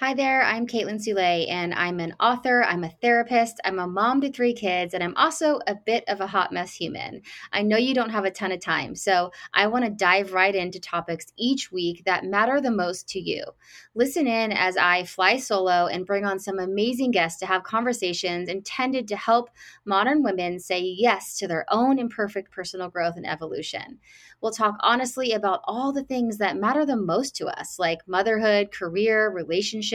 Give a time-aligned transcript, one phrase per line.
[0.00, 1.18] Hi there, I'm Caitlin Soule,
[1.50, 5.16] and I'm an author, I'm a therapist, I'm a mom to three kids, and I'm
[5.16, 7.22] also a bit of a hot mess human.
[7.52, 10.54] I know you don't have a ton of time, so I want to dive right
[10.54, 13.42] into topics each week that matter the most to you.
[13.96, 18.48] Listen in as I fly solo and bring on some amazing guests to have conversations
[18.48, 19.50] intended to help
[19.84, 23.98] modern women say yes to their own imperfect personal growth and evolution.
[24.40, 28.70] We'll talk honestly about all the things that matter the most to us, like motherhood,
[28.70, 29.87] career, relationships,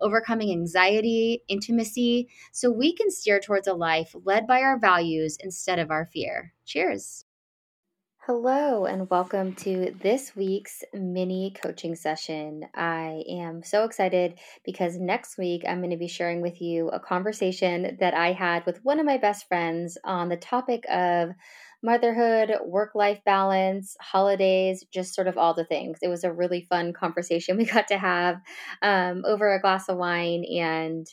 [0.00, 5.78] overcoming anxiety, intimacy, so we can steer towards a life led by our values instead
[5.78, 6.52] of our fear.
[6.64, 7.24] Cheers.
[8.26, 12.64] Hello, and welcome to this week's mini coaching session.
[12.72, 17.00] I am so excited because next week I'm going to be sharing with you a
[17.00, 21.30] conversation that I had with one of my best friends on the topic of
[21.82, 25.98] motherhood, work life balance, holidays, just sort of all the things.
[26.00, 28.36] It was a really fun conversation we got to have
[28.82, 30.44] um, over a glass of wine.
[30.44, 31.08] And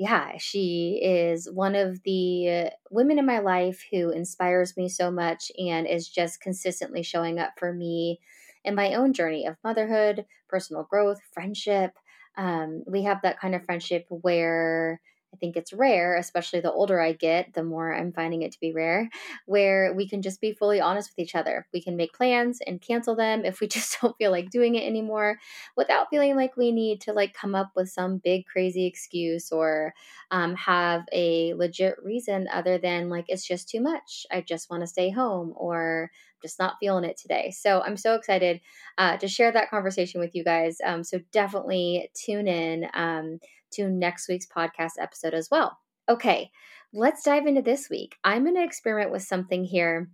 [0.00, 5.52] yeah, she is one of the women in my life who inspires me so much
[5.58, 8.18] and is just consistently showing up for me
[8.64, 11.92] in my own journey of motherhood, personal growth, friendship.
[12.38, 15.02] Um, we have that kind of friendship where
[15.32, 18.60] I think it's rare, especially the older I get, the more I'm finding it to
[18.60, 19.08] be rare,
[19.46, 21.66] where we can just be fully honest with each other.
[21.72, 24.84] We can make plans and cancel them if we just don't feel like doing it
[24.84, 25.38] anymore
[25.76, 29.94] without feeling like we need to like come up with some big crazy excuse or
[30.30, 34.26] um, have a legit reason other than like it's just too much.
[34.30, 36.10] I just want to stay home or
[36.42, 37.52] just not feeling it today.
[37.56, 38.60] So I'm so excited
[38.98, 40.78] uh, to share that conversation with you guys.
[40.84, 42.86] Um, so definitely tune in.
[42.94, 43.38] Um,
[43.72, 45.78] to next week's podcast episode as well.
[46.08, 46.50] Okay,
[46.92, 48.16] let's dive into this week.
[48.24, 50.10] I'm going to experiment with something here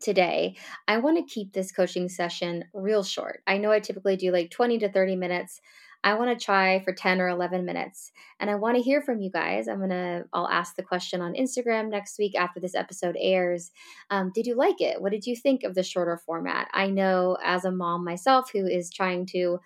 [0.00, 0.56] today.
[0.88, 3.42] I want to keep this coaching session real short.
[3.46, 5.60] I know I typically do like 20 to 30 minutes.
[6.04, 8.10] I want to try for 10 or 11 minutes.
[8.40, 9.68] And I want to hear from you guys.
[9.68, 13.70] I'm going to, I'll ask the question on Instagram next week after this episode airs.
[14.10, 15.00] Um, did you like it?
[15.00, 16.68] What did you think of the shorter format?
[16.72, 19.60] I know as a mom myself who is trying to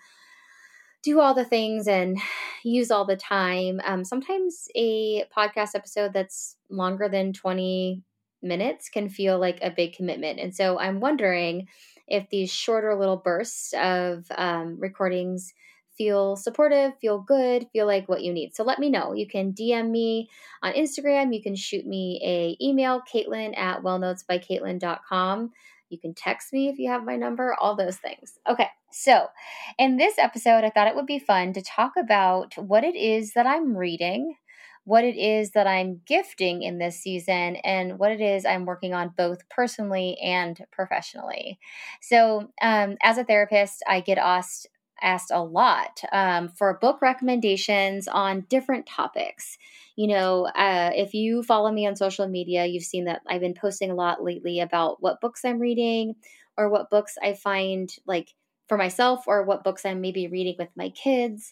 [1.03, 2.19] do all the things and
[2.63, 3.81] use all the time.
[3.83, 8.03] Um, sometimes a podcast episode that's longer than 20
[8.43, 10.39] minutes can feel like a big commitment.
[10.39, 11.67] And so I'm wondering
[12.07, 15.53] if these shorter little bursts of um, recordings
[15.97, 18.55] feel supportive, feel good, feel like what you need.
[18.55, 19.13] So let me know.
[19.13, 20.29] You can DM me
[20.61, 21.33] on Instagram.
[21.33, 25.51] You can shoot me a email, Caitlin at wellnotesbycaitlin.com.
[25.89, 28.39] You can text me if you have my number, all those things.
[28.49, 29.27] Okay, so
[29.77, 33.33] in this episode, I thought it would be fun to talk about what it is
[33.33, 34.35] that I'm reading,
[34.83, 38.93] what it is that I'm gifting in this season, and what it is I'm working
[38.93, 41.59] on both personally and professionally.
[42.01, 44.67] So, um, as a therapist, I get asked
[45.01, 49.57] asked a lot um, for book recommendations on different topics
[49.95, 53.55] you know, uh, if you follow me on social media, you've seen that I've been
[53.55, 56.15] posting a lot lately about what books I'm reading
[56.55, 58.35] or what books I find like
[58.67, 61.51] for myself or what books I'm maybe reading with my kids.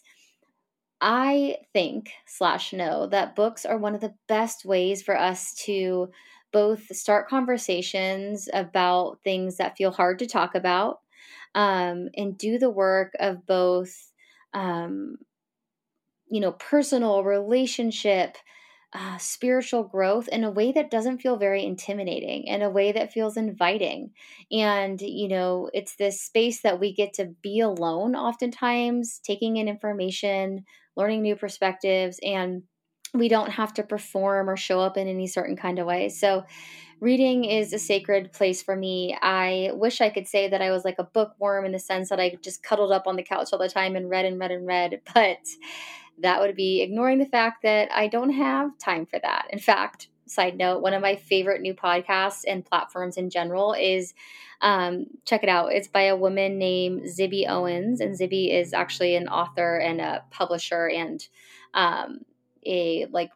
[1.00, 6.10] I think slash know that books are one of the best ways for us to
[6.52, 11.00] both start conversations about things that feel hard to talk about
[11.56, 14.12] um, and do the work of both
[14.54, 15.16] um,
[16.28, 18.36] you know, personal relationship,
[18.92, 23.12] uh, spiritual growth in a way that doesn't feel very intimidating, in a way that
[23.12, 24.10] feels inviting.
[24.50, 29.68] And, you know, it's this space that we get to be alone oftentimes, taking in
[29.68, 30.64] information,
[30.96, 32.62] learning new perspectives, and
[33.14, 36.08] we don't have to perform or show up in any certain kind of way.
[36.08, 36.44] So,
[37.00, 39.16] reading is a sacred place for me.
[39.20, 42.20] I wish I could say that I was like a bookworm in the sense that
[42.20, 44.66] I just cuddled up on the couch all the time and read and read and
[44.66, 45.38] read, but
[46.18, 49.46] that would be ignoring the fact that I don't have time for that.
[49.50, 54.14] In fact, side note, one of my favorite new podcasts and platforms in general is
[54.60, 55.72] um, check it out.
[55.72, 60.24] It's by a woman named Zibby Owens, and Zibby is actually an author and a
[60.30, 61.26] publisher and
[61.74, 62.20] um,
[62.64, 63.30] a like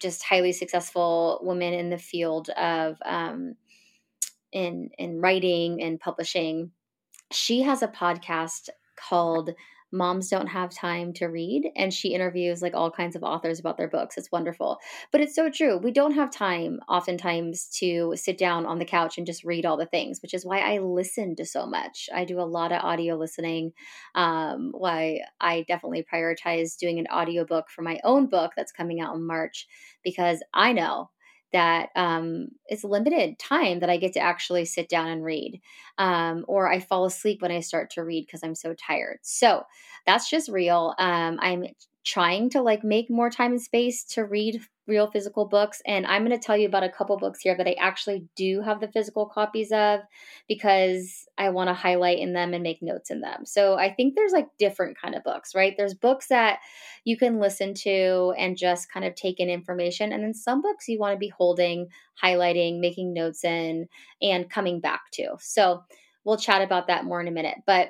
[0.00, 3.54] just highly successful woman in the field of um,
[4.52, 6.70] in in writing and publishing.
[7.32, 9.50] She has a podcast called
[9.94, 13.78] moms don't have time to read and she interviews like all kinds of authors about
[13.78, 14.18] their books.
[14.18, 14.78] It's wonderful.
[15.12, 15.78] But it's so true.
[15.78, 19.76] We don't have time oftentimes to sit down on the couch and just read all
[19.76, 22.08] the things which is why i listen to so much.
[22.14, 23.72] I do a lot of audio listening
[24.14, 29.14] um, why i definitely prioritize doing an audiobook for my own book that's coming out
[29.14, 29.66] in march
[30.02, 31.10] because i know
[31.54, 35.62] that um, it's limited time that I get to actually sit down and read,
[35.96, 39.20] um, or I fall asleep when I start to read because I'm so tired.
[39.22, 39.62] So
[40.04, 40.94] that's just real.
[40.98, 41.64] Um, I'm
[42.04, 46.24] trying to like make more time and space to read real physical books and i'm
[46.24, 48.88] going to tell you about a couple books here that i actually do have the
[48.88, 50.00] physical copies of
[50.46, 53.46] because i want to highlight in them and make notes in them.
[53.46, 55.74] So i think there's like different kind of books right?
[55.76, 56.58] There's books that
[57.04, 60.88] you can listen to and just kind of take in information and then some books
[60.88, 61.88] you want to be holding
[62.22, 63.88] highlighting making notes in
[64.20, 65.36] and coming back to.
[65.40, 65.82] So
[66.24, 67.88] we'll chat about that more in a minute but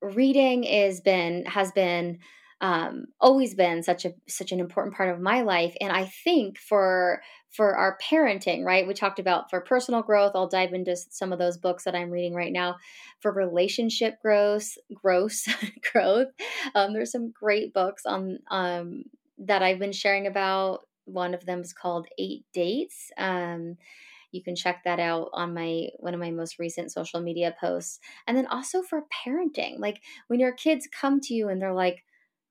[0.00, 2.18] reading is been has been
[2.62, 5.76] um, always been such a such an important part of my life.
[5.80, 8.86] And i think for for our parenting right?
[8.86, 10.32] We talked about for personal growth.
[10.34, 12.76] I'll dive into some of those books that i'm reading right now.
[13.20, 15.44] For relationship growth growth
[15.92, 16.28] growth
[16.74, 19.04] um, there's some great books on um,
[19.38, 20.80] that i've been sharing about.
[21.04, 23.10] One of them is called eight dates.
[23.18, 23.76] Um,
[24.32, 28.00] you can check that out on my one of my most recent social media posts.
[28.26, 29.78] And then also for parenting.
[29.78, 32.04] Like when your kids come to you and they're like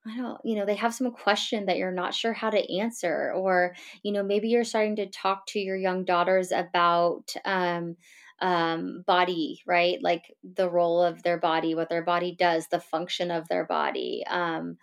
[0.05, 3.31] I don't, you know, they have some question that you're not sure how to answer,
[3.35, 7.97] or, you know, maybe you're starting to talk to your young daughters about um,
[8.39, 10.01] um, body, right?
[10.01, 14.23] Like the role of their body, what their body does, the function of their body.
[14.27, 14.77] Um,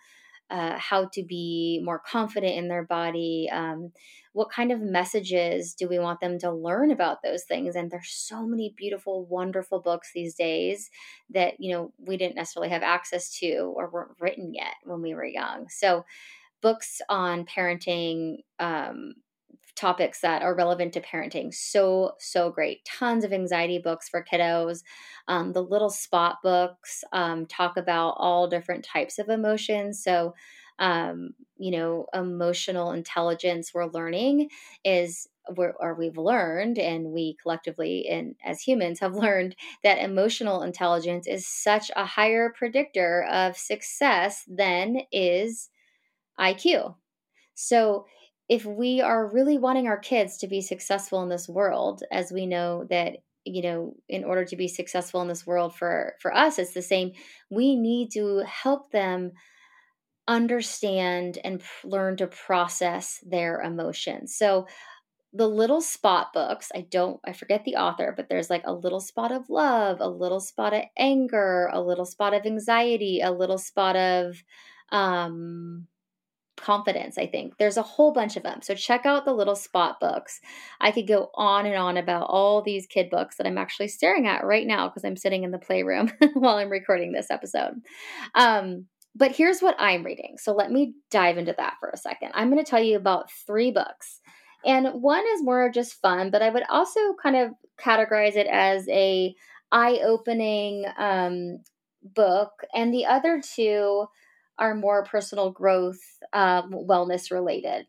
[0.49, 3.91] uh, how to be more confident in their body um,
[4.39, 8.09] what kind of messages do we want them to learn about those things and there's
[8.09, 10.89] so many beautiful wonderful books these days
[11.29, 15.13] that you know we didn't necessarily have access to or weren't written yet when we
[15.13, 16.05] were young so
[16.61, 19.13] books on parenting um,
[19.75, 21.53] topics that are relevant to parenting.
[21.53, 22.83] So, so great.
[22.85, 24.83] Tons of anxiety books for kiddos.
[25.29, 30.03] Um, the little spot books um, talk about all different types of emotions.
[30.03, 30.33] So,
[30.79, 34.49] um, you know, emotional intelligence we're learning
[34.83, 35.27] is
[35.57, 41.45] or we've learned, and we collectively and as humans have learned that emotional intelligence is
[41.47, 45.69] such a higher predictor of success than is
[46.37, 46.95] IQ.
[47.55, 48.05] So
[48.47, 52.45] if we are really wanting our kids to be successful in this world, as we
[52.45, 56.59] know that you know in order to be successful in this world for for us
[56.59, 57.13] it's the same
[57.49, 59.31] we need to help them
[60.29, 64.67] understand and learn to process their emotions so
[65.33, 68.99] the little spot books i don't i forget the author but there's like a little
[68.99, 73.57] spot of love a little spot of anger a little spot of anxiety a little
[73.57, 74.43] spot of
[74.91, 75.87] um
[76.59, 77.57] confidence, I think.
[77.57, 78.61] There's a whole bunch of them.
[78.61, 80.39] So check out the little spot books.
[80.79, 84.27] I could go on and on about all these kid books that I'm actually staring
[84.27, 87.81] at right now because I'm sitting in the playroom while I'm recording this episode.
[88.35, 88.85] Um,
[89.19, 90.37] but here's what I'm reading.
[90.39, 92.31] So let me dive into that for a second.
[92.33, 94.21] I'm going to tell you about three books.
[94.65, 98.87] And one is more just fun, but I would also kind of categorize it as
[98.89, 99.35] a
[99.71, 101.59] eye-opening um,
[102.15, 104.05] book, and the other two
[104.57, 105.99] are more personal growth,
[106.33, 107.85] um, wellness related.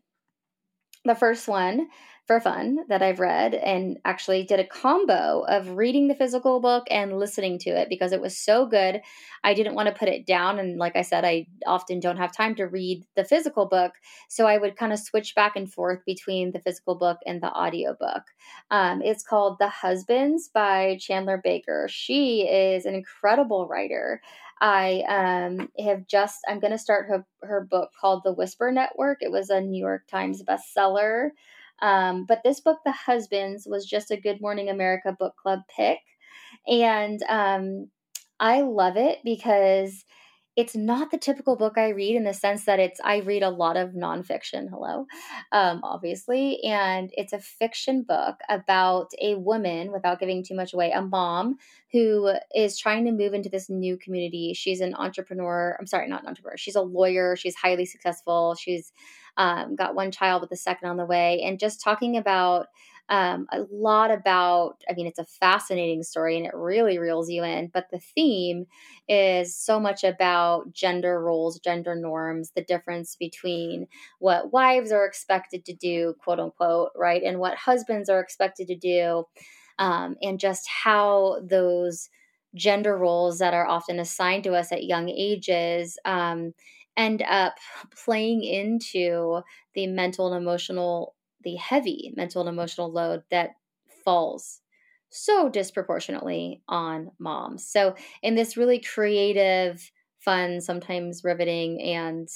[1.05, 1.87] The first one
[2.27, 6.85] for fun that I've read and actually did a combo of reading the physical book
[6.89, 9.01] and listening to it because it was so good.
[9.43, 10.59] I didn't want to put it down.
[10.59, 13.93] And like I said, I often don't have time to read the physical book.
[14.29, 17.51] So I would kind of switch back and forth between the physical book and the
[17.51, 18.23] audio book.
[18.69, 21.87] Um, it's called The Husbands by Chandler Baker.
[21.89, 24.21] She is an incredible writer.
[24.61, 29.17] I um, have just I'm going to start her her book called The Whisper Network.
[29.21, 31.31] It was a New York Times bestseller.
[31.81, 35.99] Um, but this book, The Husbands, was just a Good Morning America book club pick,
[36.67, 37.89] and um,
[38.39, 40.05] I love it because
[40.57, 43.49] it's not the typical book I read in the sense that it's I read a
[43.49, 44.69] lot of nonfiction.
[44.69, 45.05] Hello,
[45.53, 50.91] um, obviously, and it's a fiction book about a woman, without giving too much away,
[50.91, 51.57] a mom
[51.93, 54.53] who is trying to move into this new community.
[54.53, 55.77] She's an entrepreneur.
[55.79, 56.57] I'm sorry, not an entrepreneur.
[56.57, 57.37] She's a lawyer.
[57.37, 58.55] She's highly successful.
[58.55, 58.91] She's
[59.37, 62.67] um, got one child with a second on the way, and just talking about
[63.09, 67.43] um, a lot about, I mean, it's a fascinating story and it really reels you
[67.43, 68.67] in, but the theme
[69.09, 73.87] is so much about gender roles, gender norms, the difference between
[74.19, 78.75] what wives are expected to do, quote unquote, right, and what husbands are expected to
[78.77, 79.25] do,
[79.79, 82.09] um, and just how those
[82.55, 86.53] gender roles that are often assigned to us at young ages um,
[86.97, 87.55] end up
[88.05, 89.41] playing into
[89.73, 93.51] the mental and emotional the heavy mental and emotional load that
[94.05, 94.61] falls
[95.09, 97.67] so disproportionately on moms.
[97.67, 102.29] So, in this really creative, fun, sometimes riveting, and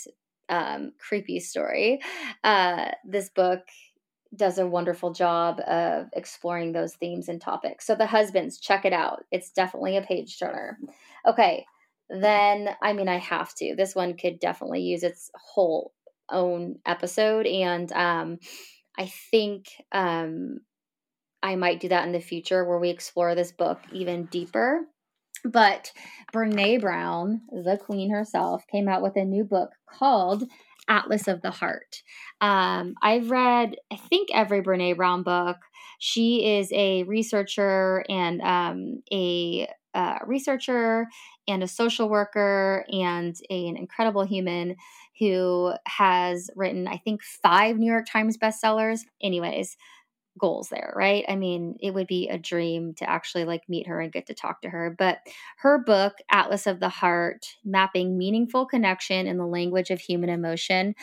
[0.50, 2.02] um, creepy story,
[2.44, 3.62] uh, this book
[4.36, 7.88] does a wonderful job of exploring those themes and topics.
[7.88, 9.24] So the husbands, check it out.
[9.32, 10.78] It's definitely a page turner.
[11.26, 11.66] Okay,
[12.10, 13.76] then I mean I have to.
[13.76, 15.94] This one could definitely use its whole
[16.30, 18.40] own episode and um
[18.98, 20.60] I think um
[21.44, 24.88] I might do that in the future where we explore this book even deeper.
[25.44, 25.92] But
[26.34, 30.46] Brene Brown, the queen herself, came out with a new book called
[30.88, 32.02] Atlas of the Heart.
[32.42, 35.58] Um, I've read, I think, every Brene Brown book.
[36.00, 41.08] She is a researcher and um, a uh, researcher
[41.48, 44.76] and a social worker and a, an incredible human
[45.20, 49.02] who has written, I think, five New York Times bestsellers.
[49.22, 49.78] Anyways,
[50.38, 51.24] goals there, right?
[51.30, 54.34] I mean, it would be a dream to actually like meet her and get to
[54.34, 54.94] talk to her.
[54.98, 55.20] But
[55.60, 60.96] her book, Atlas of the Heart, mapping meaningful connection in the language of human emotion.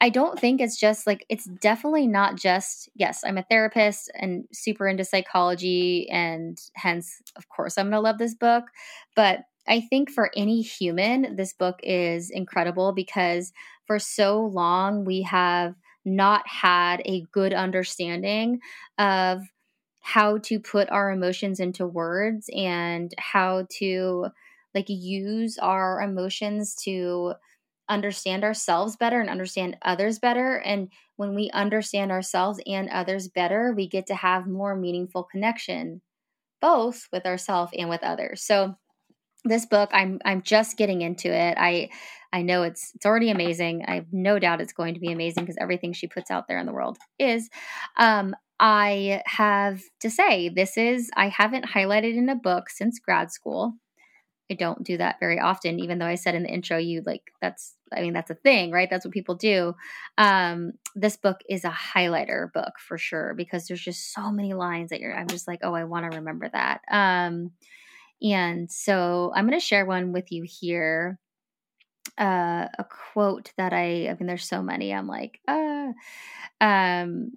[0.00, 4.44] I don't think it's just like it's definitely not just yes, I'm a therapist and
[4.52, 8.64] super into psychology and hence of course I'm going to love this book,
[9.16, 13.52] but I think for any human this book is incredible because
[13.86, 18.60] for so long we have not had a good understanding
[18.98, 19.42] of
[20.00, 24.28] how to put our emotions into words and how to
[24.74, 27.34] like use our emotions to
[27.88, 30.58] understand ourselves better and understand others better.
[30.58, 36.02] And when we understand ourselves and others better we get to have more meaningful connection
[36.60, 38.42] both with ourselves and with others.
[38.42, 38.76] So
[39.44, 41.88] this book i'm i'm just getting into it i
[42.32, 43.84] I know it's it's already amazing.
[43.86, 46.58] I have no doubt it's going to be amazing because everything she puts out there
[46.58, 47.48] in the world is.
[47.96, 53.30] Um, I have to say, this is I haven't highlighted in a book since grad
[53.30, 53.74] school.
[54.50, 57.22] I don't do that very often, even though I said in the intro, you like
[57.40, 58.88] that's I mean that's a thing, right?
[58.90, 59.74] That's what people do.
[60.16, 64.90] Um, this book is a highlighter book for sure because there's just so many lines
[64.90, 65.14] that you're.
[65.14, 66.80] I'm just like, oh, I want to remember that.
[66.90, 67.52] Um,
[68.22, 71.18] and so I'm going to share one with you here
[72.18, 74.92] uh, a quote that I, I mean, there's so many.
[74.92, 75.92] I'm like, uh,
[76.60, 77.32] um,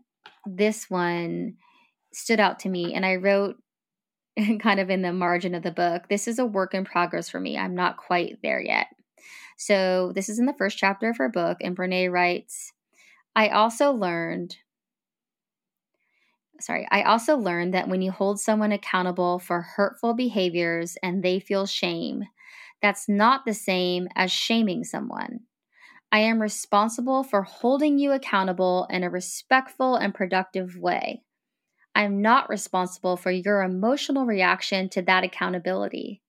[0.46, 1.56] this one
[2.14, 3.58] stood out to me, and I wrote
[4.60, 7.40] kind of in the margin of the book, this is a work in progress for
[7.40, 7.58] me.
[7.58, 8.88] I'm not quite there yet.
[9.58, 12.74] So, this is in the first chapter of her book, and Brene writes,
[13.36, 14.58] I also learned
[16.62, 21.40] sorry, I also learned that when you hold someone accountable for hurtful behaviors and they
[21.40, 22.24] feel shame,
[22.82, 25.42] that's not the same as shaming someone.
[26.12, 31.24] I am responsible for holding you accountable in a respectful and productive way.
[31.96, 36.22] I'm not responsible for your emotional reaction to that accountability.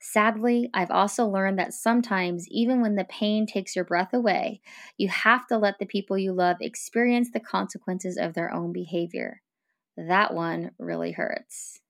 [0.00, 4.60] Sadly, I've also learned that sometimes, even when the pain takes your breath away,
[4.98, 9.42] you have to let the people you love experience the consequences of their own behavior.
[9.96, 11.80] That one really hurts.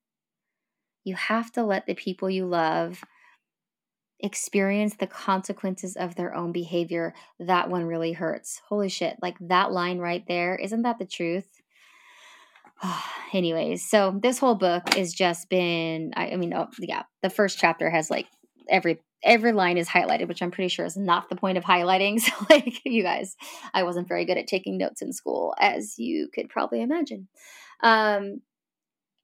[1.04, 3.02] You have to let the people you love
[4.22, 8.62] experience the consequences of their own behavior, that one really hurts.
[8.68, 9.16] Holy shit.
[9.20, 11.60] Like that line right there, isn't that the truth?
[13.32, 17.58] Anyways, so this whole book has just been, I, I mean, oh, yeah, the first
[17.58, 18.26] chapter has like
[18.68, 22.20] every every line is highlighted, which I'm pretty sure is not the point of highlighting.
[22.22, 23.36] So, like, you guys,
[23.72, 27.28] I wasn't very good at taking notes in school, as you could probably imagine.
[27.82, 28.40] Um,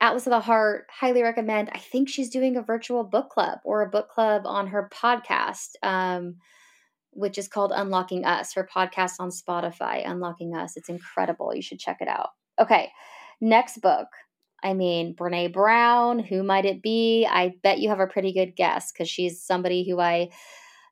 [0.00, 1.70] Atlas of the Heart, highly recommend.
[1.72, 5.70] I think she's doing a virtual book club or a book club on her podcast,
[5.82, 6.36] um,
[7.10, 8.54] which is called Unlocking Us.
[8.54, 10.76] Her podcast on Spotify, Unlocking Us.
[10.76, 11.54] It's incredible.
[11.54, 12.30] You should check it out.
[12.60, 12.90] Okay,
[13.40, 14.06] next book.
[14.62, 17.26] I mean, Brene Brown, who might it be?
[17.28, 20.30] I bet you have a pretty good guess because she's somebody who I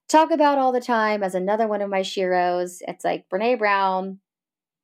[0.08, 2.78] talk about all the time as another one of my sheroes.
[2.86, 4.20] It's like Brene Brown,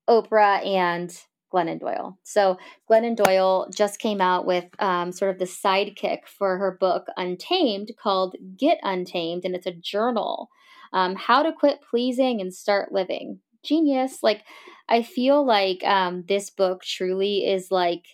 [0.08, 1.16] Oprah, and
[1.52, 2.18] Glennon Doyle.
[2.22, 2.58] So
[2.90, 7.90] Glennon Doyle just came out with um, sort of the sidekick for her book Untamed
[8.02, 10.48] called Get Untamed, and it's a journal.
[10.92, 13.40] Um, how to quit pleasing and start living.
[13.62, 14.22] Genius.
[14.22, 14.44] Like,
[14.88, 18.04] I feel like um, this book truly is like,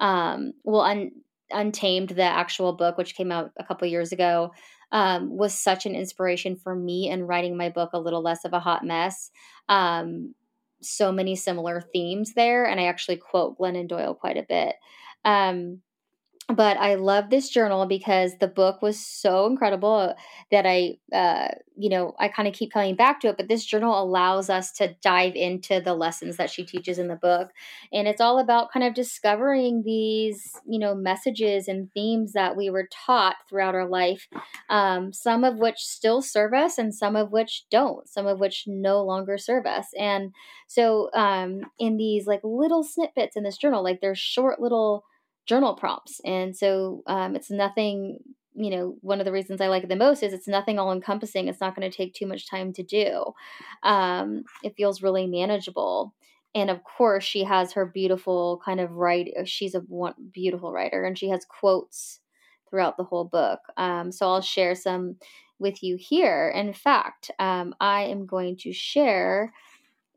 [0.00, 1.12] um, well, un-
[1.50, 4.50] Untamed, the actual book, which came out a couple years ago,
[4.92, 8.52] um, was such an inspiration for me in writing my book, A Little Less of
[8.52, 9.30] a Hot Mess.
[9.68, 10.34] Um,
[10.82, 14.74] so many similar themes there, and I actually quote Glennon Doyle quite a bit.
[15.24, 15.82] Um,
[16.48, 20.14] but I love this journal because the book was so incredible
[20.50, 23.36] that I, uh, you know, I kind of keep coming back to it.
[23.36, 27.16] But this journal allows us to dive into the lessons that she teaches in the
[27.16, 27.50] book.
[27.92, 32.70] And it's all about kind of discovering these, you know, messages and themes that we
[32.70, 34.26] were taught throughout our life,
[34.70, 38.64] um, some of which still serve us and some of which don't, some of which
[38.66, 39.88] no longer serve us.
[39.98, 40.32] And
[40.66, 45.04] so um, in these like little snippets in this journal, like there's short little,
[45.48, 46.20] journal prompts.
[46.24, 48.18] And so um, it's nothing,
[48.54, 50.92] you know, one of the reasons I like it the most is it's nothing all
[50.92, 51.48] encompassing.
[51.48, 53.32] It's not going to take too much time to do.
[53.82, 56.14] Um, it feels really manageable.
[56.54, 59.28] And of course, she has her beautiful kind of write.
[59.44, 59.82] She's a
[60.32, 62.20] beautiful writer, and she has quotes
[62.68, 63.60] throughout the whole book.
[63.76, 65.16] Um, so I'll share some
[65.58, 66.52] with you here.
[66.54, 69.52] In fact, um, I am going to share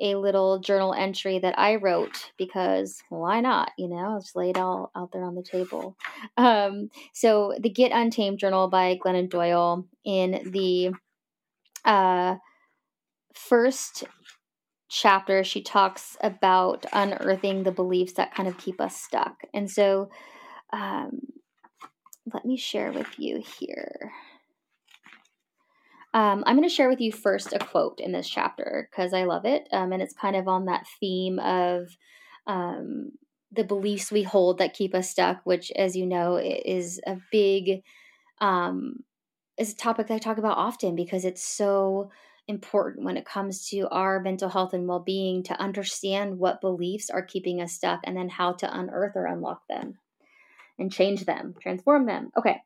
[0.02, 3.72] a little journal entry that I wrote because why not?
[3.78, 5.96] You know, just lay it all out there on the table.
[6.38, 10.92] Um, so, the Get Untamed journal by Glennon Doyle in the
[11.86, 12.36] uh,
[13.34, 14.04] first
[14.90, 19.42] chapter, she talks about unearthing the beliefs that kind of keep us stuck.
[19.54, 20.10] And so,
[20.74, 21.22] um,
[22.34, 24.12] let me share with you here.
[26.14, 29.24] Um, I'm going to share with you first a quote in this chapter because I
[29.24, 29.68] love it.
[29.72, 31.88] Um, and it's kind of on that theme of
[32.48, 33.12] um,
[33.52, 37.84] the beliefs we hold that keep us stuck, which, as you know, is a big,
[38.40, 39.04] um,
[39.58, 42.12] is a topic that I talk about often because it's so
[42.48, 47.22] important when it comes to our mental health and well-being to understand what beliefs are
[47.22, 49.98] keeping us stuck and then how to unearth or unlock them
[50.78, 52.32] and change them, transform them.
[52.38, 52.58] Okay.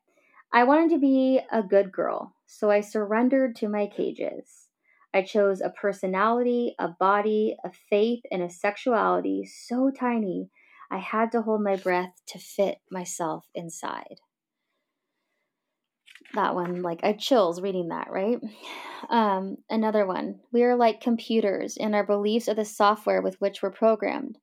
[0.52, 4.68] I wanted to be a good girl, so I surrendered to my cages.
[5.12, 10.50] I chose a personality, a body, a faith, and a sexuality so tiny
[10.90, 14.20] I had to hold my breath to fit myself inside.
[16.34, 18.38] That one, like, I chills reading that, right?
[19.08, 20.40] Um, another one.
[20.52, 24.38] We are like computers, and our beliefs are the software with which we're programmed.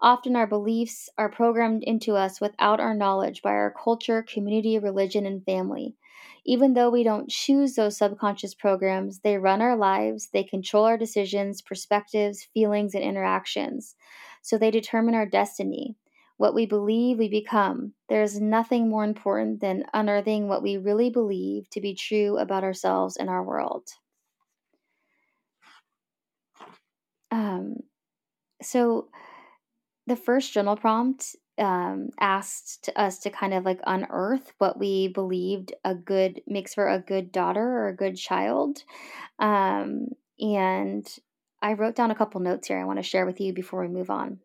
[0.00, 5.26] Often our beliefs are programmed into us without our knowledge by our culture, community, religion,
[5.26, 5.96] and family.
[6.44, 10.98] Even though we don't choose those subconscious programs, they run our lives, they control our
[10.98, 13.94] decisions, perspectives, feelings, and interactions.
[14.42, 15.96] So they determine our destiny.
[16.36, 17.94] What we believe, we become.
[18.08, 22.64] There is nothing more important than unearthing what we really believe to be true about
[22.64, 23.88] ourselves and our world.
[27.30, 27.76] Um,
[28.62, 29.08] so,
[30.06, 35.72] the first journal prompt um, asked us to kind of like unearth what we believed
[35.84, 38.82] a good makes for a good daughter or a good child.
[39.38, 40.08] Um,
[40.40, 41.06] and
[41.62, 43.88] I wrote down a couple notes here I want to share with you before we
[43.88, 44.40] move on.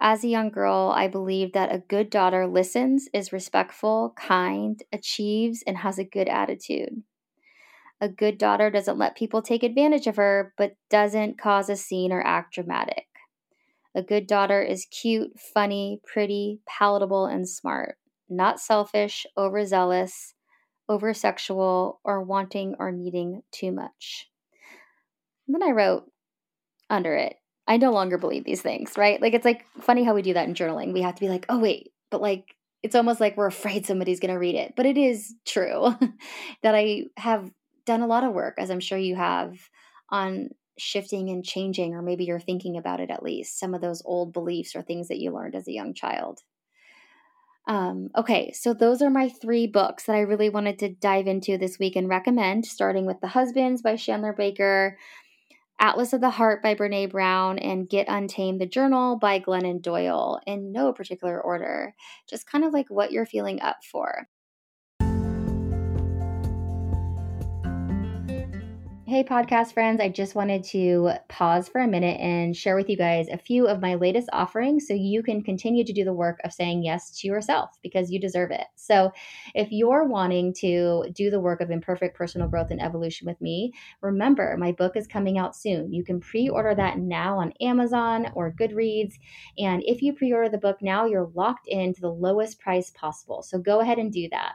[0.00, 5.62] As a young girl, I believed that a good daughter listens, is respectful, kind, achieves,
[5.66, 7.04] and has a good attitude.
[8.00, 12.12] A good daughter doesn't let people take advantage of her, but doesn't cause a scene
[12.12, 13.06] or act dramatic.
[13.94, 17.96] A good daughter is cute, funny, pretty, palatable, and smart,
[18.28, 20.34] not selfish, overzealous,
[20.88, 24.28] over sexual, or wanting or needing too much.
[25.46, 26.04] And then I wrote
[26.90, 29.20] under it, I no longer believe these things, right?
[29.20, 30.92] Like it's like funny how we do that in journaling.
[30.92, 34.20] We have to be like, oh, wait, but like it's almost like we're afraid somebody's
[34.20, 34.74] going to read it.
[34.76, 35.94] But it is true
[36.62, 37.50] that I have
[37.86, 39.56] done a lot of work, as I'm sure you have,
[40.10, 44.02] on shifting and changing, or maybe you're thinking about it at least, some of those
[44.04, 46.40] old beliefs or things that you learned as a young child.
[47.66, 51.56] Um, okay, so those are my three books that I really wanted to dive into
[51.56, 54.98] this week and recommend, starting with The Husbands by Chandler Baker,
[55.80, 60.40] Atlas of the Heart by Brene Brown, and Get Untamed the Journal by Glennon Doyle
[60.46, 61.94] in no particular order,
[62.28, 64.28] just kind of like what you're feeling up for.
[69.06, 72.96] Hey, podcast friends, I just wanted to pause for a minute and share with you
[72.96, 76.40] guys a few of my latest offerings so you can continue to do the work
[76.42, 78.64] of saying yes to yourself because you deserve it.
[78.76, 79.12] So,
[79.54, 83.74] if you're wanting to do the work of imperfect personal growth and evolution with me,
[84.00, 85.92] remember my book is coming out soon.
[85.92, 89.12] You can pre order that now on Amazon or Goodreads.
[89.58, 93.42] And if you pre order the book now, you're locked into the lowest price possible.
[93.42, 94.54] So, go ahead and do that.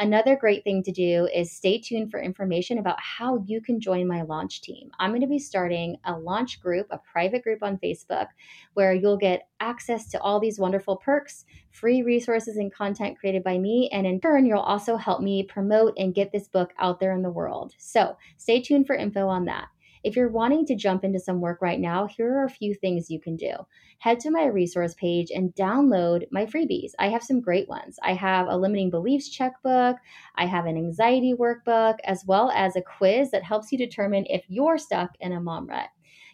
[0.00, 4.06] Another great thing to do is stay tuned for information about how you can join
[4.06, 4.90] my launch team.
[5.00, 8.28] I'm going to be starting a launch group, a private group on Facebook,
[8.74, 13.58] where you'll get access to all these wonderful perks, free resources, and content created by
[13.58, 13.88] me.
[13.92, 17.22] And in turn, you'll also help me promote and get this book out there in
[17.22, 17.74] the world.
[17.78, 19.66] So stay tuned for info on that.
[20.04, 23.10] If you're wanting to jump into some work right now, here are a few things
[23.10, 23.52] you can do.
[23.98, 26.92] Head to my resource page and download my freebies.
[26.98, 27.98] I have some great ones.
[28.02, 29.96] I have a limiting beliefs checkbook,
[30.36, 34.44] I have an anxiety workbook, as well as a quiz that helps you determine if
[34.48, 35.88] you're stuck in a mom rut.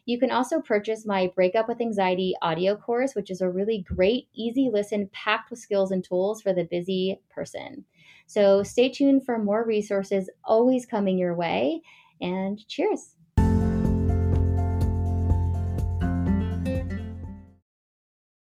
[0.07, 4.29] You can also purchase my Breakup with Anxiety audio course, which is a really great,
[4.35, 7.87] easy listen packed with skills and tools for the busy person.
[8.27, 11.81] So stay tuned for more resources always coming your way.
[12.21, 13.17] And cheers.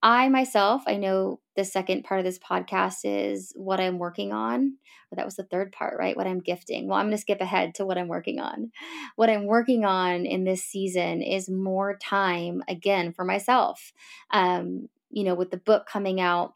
[0.02, 4.78] I myself, I know the second part of this podcast is what I'm working on.
[5.10, 6.16] Or that was the third part, right?
[6.16, 6.88] What I'm gifting.
[6.88, 8.72] Well, I'm going to skip ahead to what I'm working on.
[9.14, 13.92] What I'm working on in this season is more time again for myself.
[14.30, 16.54] Um, you know, with the book coming out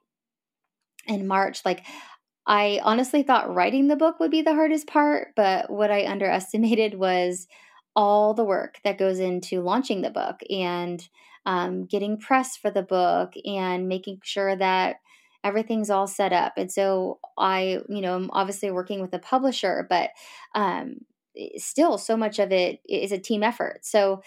[1.06, 1.84] in March, like
[2.46, 6.94] I honestly thought writing the book would be the hardest part, but what I underestimated
[6.94, 7.46] was
[7.94, 11.06] all the work that goes into launching the book and
[11.46, 14.96] um, getting press for the book and making sure that
[15.44, 16.54] everything's all set up.
[16.56, 20.10] And so I, you know, I'm obviously working with a publisher, but
[20.56, 20.96] um,
[21.56, 23.86] still so much of it is a team effort.
[23.86, 24.22] So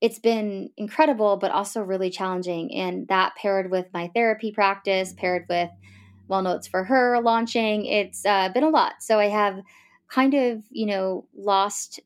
[0.00, 2.74] it's been incredible, but also really challenging.
[2.74, 5.70] And that paired with my therapy practice, paired with
[6.26, 8.94] well notes for her launching, it's uh, been a lot.
[9.00, 9.60] So I have
[10.08, 12.00] kind of, you know, lost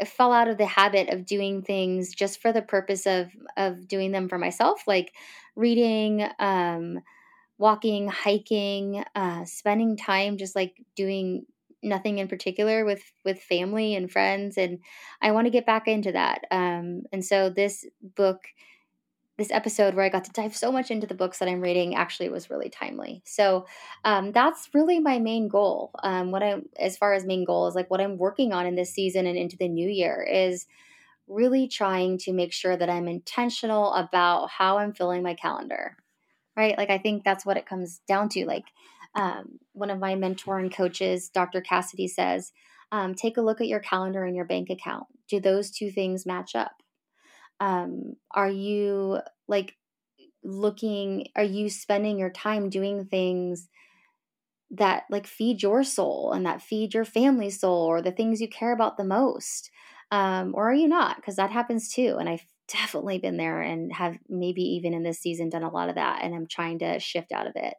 [0.00, 3.88] I fell out of the habit of doing things just for the purpose of of
[3.88, 5.12] doing them for myself, like
[5.56, 7.00] reading, um,
[7.58, 11.46] walking, hiking, uh, spending time just like doing
[11.82, 14.80] nothing in particular with with family and friends, and
[15.22, 16.42] I want to get back into that.
[16.50, 18.42] Um, and so this book
[19.38, 21.94] this episode where I got to dive so much into the books that I'm reading
[21.94, 23.22] actually was really timely.
[23.26, 23.66] So
[24.04, 25.90] um, that's really my main goal.
[26.02, 28.76] Um, what I, as far as main goal is like what I'm working on in
[28.76, 30.66] this season and into the new year is
[31.28, 35.96] really trying to make sure that I'm intentional about how I'm filling my calendar.
[36.56, 36.78] Right?
[36.78, 38.46] Like I think that's what it comes down to.
[38.46, 38.64] Like
[39.14, 41.60] um, one of my mentor and coaches, Dr.
[41.60, 42.52] Cassidy, says,
[42.90, 45.06] um, take a look at your calendar and your bank account.
[45.28, 46.82] Do those two things match up?
[47.60, 49.74] Um are you like
[50.44, 53.68] looking are you spending your time doing things
[54.70, 58.48] that like feed your soul and that feed your family's soul or the things you
[58.48, 59.70] care about the most?
[60.10, 61.16] Um or are you not?
[61.16, 65.20] Because that happens too and i've definitely been there and have maybe even in this
[65.20, 67.74] season done a lot of that and i'm trying to shift out of it.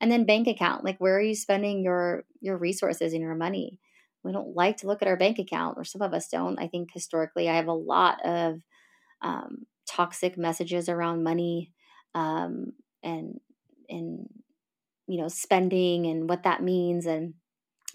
[0.00, 3.80] And then bank account like where are you spending your your resources and your money?
[4.24, 6.58] We don't like to look at our bank account or some of us don't.
[6.60, 8.60] I think historically i have a lot of
[9.22, 11.72] um, toxic messages around money
[12.14, 13.40] um, and
[13.88, 14.26] and
[15.06, 17.34] you know spending and what that means and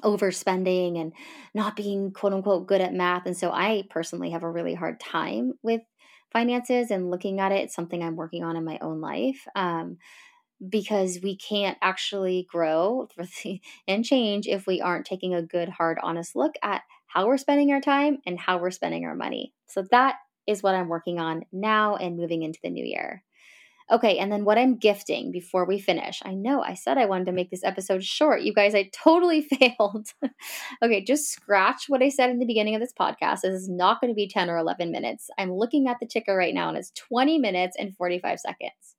[0.03, 1.13] overspending and
[1.55, 3.25] not being quote unquote good at math.
[3.25, 5.81] And so i personally have a really hard time with
[6.33, 7.65] finances and looking at it.
[7.65, 9.97] It's something i'm working on in my own life um,
[10.69, 13.07] because we can't actually grow
[13.87, 17.71] and change if we aren't taking a good hard honest look at how we're spending
[17.71, 19.53] our time and how we're spending our money.
[19.67, 20.15] So that
[20.47, 23.23] is what I'm working on now and moving into the new year.
[23.89, 26.21] Okay, and then what I'm gifting before we finish.
[26.25, 28.41] I know I said I wanted to make this episode short.
[28.41, 29.41] You guys, I totally
[29.79, 30.07] failed.
[30.83, 33.41] okay, just scratch what I said in the beginning of this podcast.
[33.41, 35.29] This is not going to be 10 or 11 minutes.
[35.37, 38.95] I'm looking at the ticker right now and it's 20 minutes and 45 seconds.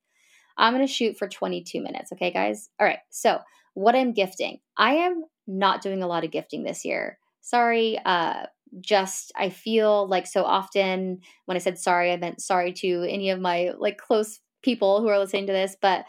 [0.57, 2.11] I'm going to shoot for 22 minutes.
[2.13, 2.71] Okay, guys?
[2.81, 3.41] All right, so
[3.75, 4.59] what I'm gifting.
[4.77, 7.19] I am not doing a lot of gifting this year.
[7.43, 8.47] Sorry, uh,
[8.81, 13.31] just I feel like so often when I said sorry, I meant sorry to any
[13.31, 16.05] of my like close people who are listening to this, but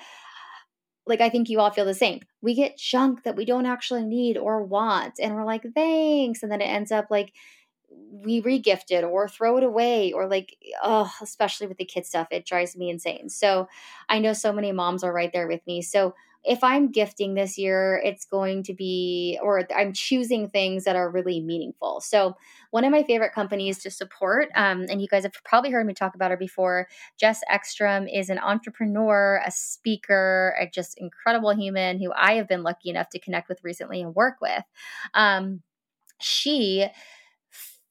[1.06, 2.22] like I think you all feel the same.
[2.42, 6.44] We get junk that we don't actually need or want, and we're like, thanks.
[6.44, 7.34] And then it ends up like
[8.12, 12.28] we regift it or throw it away or like oh especially with the kid stuff
[12.32, 13.68] it drives me insane so
[14.10, 17.58] i know so many moms are right there with me so if I'm gifting this
[17.58, 22.02] year, it's going to be, or I'm choosing things that are really meaningful.
[22.02, 22.38] So,
[22.72, 25.94] one of my favorite companies to support, um, and you guys have probably heard me
[25.94, 26.88] talk about her before,
[27.20, 32.64] Jess Ekstrom is an entrepreneur, a speaker, a just incredible human who I have been
[32.64, 34.64] lucky enough to connect with recently and work with.
[35.14, 35.62] Um,
[36.22, 36.88] she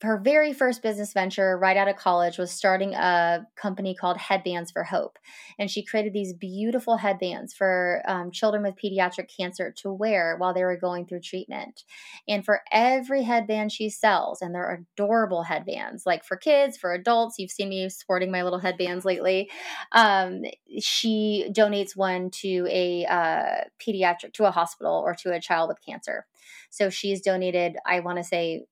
[0.03, 4.71] her very first business venture right out of college was starting a company called Headbands
[4.71, 5.19] for Hope.
[5.59, 10.55] And she created these beautiful headbands for um, children with pediatric cancer to wear while
[10.55, 11.83] they were going through treatment.
[12.29, 17.37] And for every headband she sells, and they're adorable headbands, like for kids, for adults,
[17.39, 19.51] you've seen me sporting my little headbands lately.
[19.91, 20.45] Um,
[20.79, 25.79] she donates one to a uh, pediatric, to a hospital or to a child with
[25.85, 26.27] cancer.
[26.71, 28.67] So she's donated, I want to say,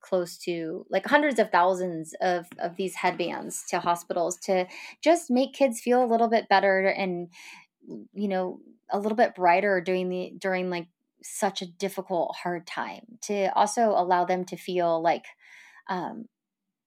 [0.00, 4.66] close to like hundreds of thousands of of these headbands to hospitals to
[5.02, 7.28] just make kids feel a little bit better and
[8.12, 10.88] you know a little bit brighter during the during like
[11.22, 15.24] such a difficult hard time to also allow them to feel like
[15.88, 16.26] um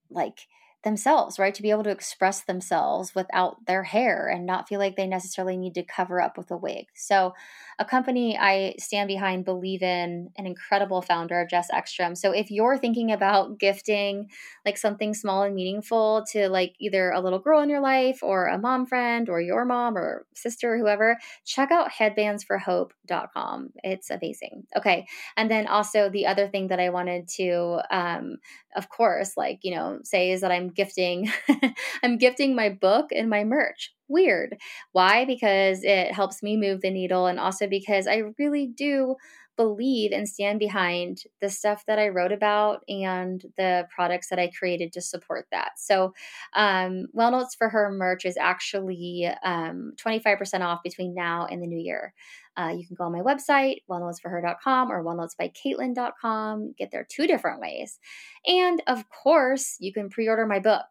[0.10, 0.48] like
[0.84, 1.54] themselves, right?
[1.54, 5.58] To be able to express themselves without their hair and not feel like they necessarily
[5.58, 6.86] need to cover up with a wig.
[6.96, 7.34] So,
[7.80, 12.14] a company I stand behind, believe in, an incredible founder, Jess Ekstrom.
[12.16, 14.30] So, if you're thinking about gifting
[14.66, 18.48] like something small and meaningful to like either a little girl in your life or
[18.48, 23.70] a mom friend or your mom or sister or whoever, check out headbandsforhope.com.
[23.84, 24.66] It's amazing.
[24.78, 25.08] Okay.
[25.38, 28.38] And then also the other thing that I wanted to, um,
[28.76, 31.32] of course, like, you know, say is that I'm gifting
[32.04, 33.94] I'm gifting my book and my merch.
[34.10, 34.58] Weird.
[34.92, 35.24] Why?
[35.26, 39.16] Because it helps me move the needle and also because I really do
[39.56, 44.50] believe and stand behind the stuff that I wrote about and the products that I
[44.58, 45.72] created to support that.
[45.78, 46.14] So,
[46.54, 51.68] um, Well Notes for Her merch is actually um, 25% off between now and the
[51.68, 52.14] new year.
[52.58, 56.74] Uh, you can go on my website, wellnotesforher.com or wellnotesbycaitlin.com.
[56.78, 58.00] Get there two different ways.
[58.48, 60.86] And of course, you can pre order my book.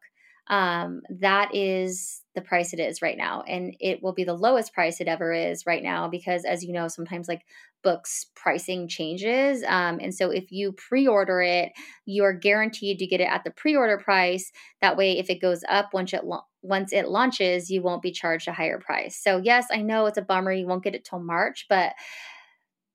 [0.49, 3.43] Um, that is the price it is right now.
[3.47, 6.73] And it will be the lowest price it ever is right now because, as you
[6.73, 7.43] know, sometimes like
[7.83, 9.63] books pricing changes.
[9.63, 11.73] Um, and so if you pre order it,
[12.07, 14.51] you're guaranteed to get it at the pre order price.
[14.81, 18.13] That way, if it goes up once it, lo- once it launches, you won't be
[18.13, 19.21] charged a higher price.
[19.23, 21.93] So, yes, I know it's a bummer you won't get it till March, but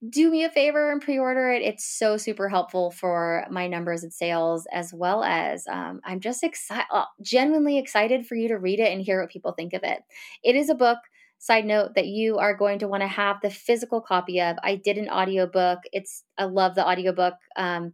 [0.09, 1.61] do me a favor and pre-order it.
[1.61, 6.43] It's so super helpful for my numbers and sales as well as um, i'm just
[6.43, 9.83] excited uh, genuinely excited for you to read it and hear what people think of
[9.83, 9.99] it.
[10.43, 10.99] It is a book
[11.39, 14.57] side note that you are going to want to have the physical copy of.
[14.63, 15.79] I did an audiobook.
[15.91, 17.93] It's i love the audiobook um,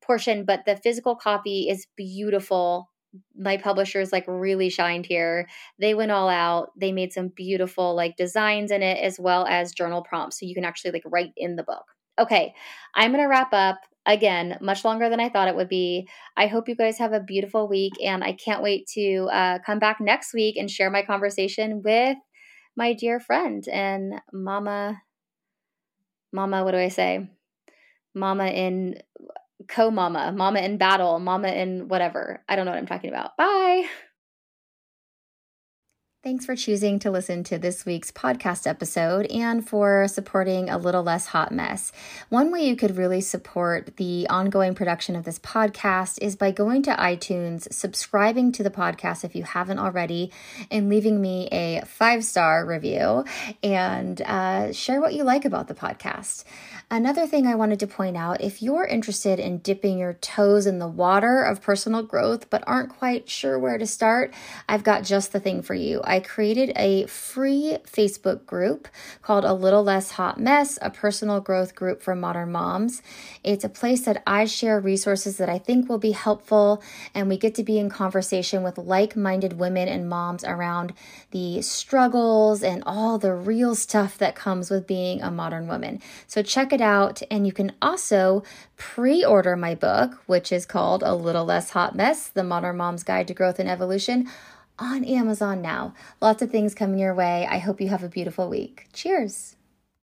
[0.00, 2.90] portion but the physical copy is beautiful
[3.36, 5.48] my publishers like really shined here.
[5.78, 6.70] They went all out.
[6.76, 10.54] They made some beautiful like designs in it as well as journal prompts so you
[10.54, 11.84] can actually like write in the book.
[12.18, 12.54] Okay,
[12.94, 16.08] I'm going to wrap up again, much longer than I thought it would be.
[16.36, 19.78] I hope you guys have a beautiful week and I can't wait to uh, come
[19.78, 22.16] back next week and share my conversation with
[22.76, 25.02] my dear friend and mama
[26.32, 27.28] mama what do I say?
[28.14, 28.96] Mama in
[29.68, 32.42] co mama, mama in battle, mama in whatever.
[32.48, 33.36] I don't know what I'm talking about.
[33.36, 33.88] Bye.
[36.22, 41.02] Thanks for choosing to listen to this week's podcast episode and for supporting A Little
[41.02, 41.92] Less Hot Mess.
[42.28, 46.82] One way you could really support the ongoing production of this podcast is by going
[46.82, 50.30] to iTunes, subscribing to the podcast if you haven't already,
[50.70, 53.24] and leaving me a five star review
[53.62, 56.44] and uh, share what you like about the podcast.
[56.90, 60.80] Another thing I wanted to point out if you're interested in dipping your toes in
[60.80, 64.34] the water of personal growth but aren't quite sure where to start,
[64.68, 66.02] I've got just the thing for you.
[66.10, 68.88] I created a free Facebook group
[69.22, 73.00] called A Little Less Hot Mess, a personal growth group for modern moms.
[73.44, 76.82] It's a place that I share resources that I think will be helpful,
[77.14, 80.94] and we get to be in conversation with like minded women and moms around
[81.30, 86.02] the struggles and all the real stuff that comes with being a modern woman.
[86.26, 87.22] So check it out.
[87.30, 88.42] And you can also
[88.76, 93.04] pre order my book, which is called A Little Less Hot Mess The Modern Mom's
[93.04, 94.28] Guide to Growth and Evolution,
[94.80, 95.94] on Amazon now.
[96.20, 97.46] Lots of things coming your way.
[97.48, 98.86] I hope you have a beautiful week.
[98.92, 99.56] Cheers.